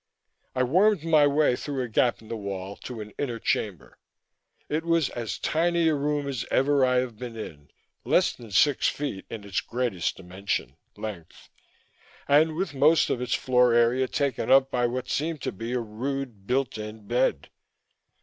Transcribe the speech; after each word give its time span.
I 0.55 0.63
wormed 0.63 1.03
my 1.03 1.27
way 1.27 1.55
through 1.55 1.83
a 1.83 1.87
gap 1.87 2.23
in 2.23 2.27
the 2.27 2.35
wall 2.35 2.75
to 2.77 3.01
an 3.01 3.11
inner 3.19 3.37
chamber. 3.37 3.99
It 4.67 4.83
was 4.83 5.09
as 5.09 5.37
tiny 5.37 5.89
a 5.89 5.93
room 5.93 6.27
as 6.27 6.43
ever 6.49 6.83
I 6.83 6.95
have 6.95 7.19
been 7.19 7.37
in; 7.37 7.69
less 8.03 8.33
than 8.33 8.49
six 8.49 8.87
feet 8.87 9.27
in 9.29 9.43
its 9.43 9.61
greatest 9.61 10.17
dimension 10.17 10.75
length 10.97 11.49
and 12.27 12.55
with 12.55 12.73
most 12.73 13.11
of 13.11 13.21
its 13.21 13.35
floor 13.35 13.75
area 13.75 14.07
taken 14.07 14.49
up 14.49 14.71
by 14.71 14.87
what 14.87 15.07
seemed 15.07 15.41
to 15.43 15.51
be 15.51 15.73
a 15.73 15.79
rude 15.79 16.47
built 16.47 16.79
in 16.79 17.05
bed. 17.05 17.51